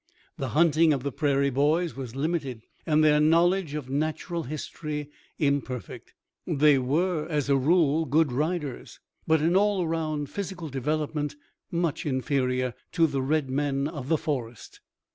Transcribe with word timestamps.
The 0.39 0.49
hunting 0.57 0.93
of 0.93 1.03
the 1.03 1.11
prairie 1.11 1.51
boys 1.51 1.95
was 1.95 2.15
limited 2.15 2.63
and 2.87 3.03
their 3.03 3.19
knowledge 3.19 3.75
of 3.75 3.87
natural 3.87 4.41
history 4.41 5.11
imperfect. 5.37 6.15
They 6.47 6.79
were, 6.79 7.27
as 7.29 7.49
a 7.49 7.55
rule, 7.55 8.05
good 8.05 8.31
riders, 8.31 8.99
but 9.27 9.43
in 9.43 9.55
all 9.55 9.87
round 9.87 10.31
physical 10.31 10.69
development 10.69 11.35
much 11.69 12.03
inferior 12.07 12.73
to 12.93 13.05
the 13.05 13.21
red 13.21 13.51
men 13.51 13.87
of 13.87 14.07
the 14.09 14.17
forest. 14.17 14.79